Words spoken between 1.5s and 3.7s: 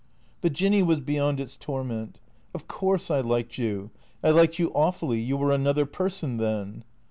torment. "Of course I liked